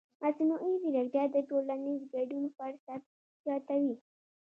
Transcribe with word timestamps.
مصنوعي 0.23 0.73
ځیرکتیا 0.81 1.23
د 1.31 1.37
ټولنیز 1.49 2.01
ګډون 2.13 2.43
فرصت 2.57 3.01
زیاتوي. 3.45 3.95